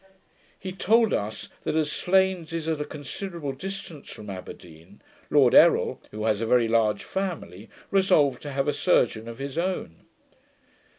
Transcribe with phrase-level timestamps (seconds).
[0.57, 6.01] He told us, that, as Slains is at a considerable distance from Aberdeen, Lord Errol,
[6.09, 10.05] who has a very large family, resolved to have a surgeon of his own.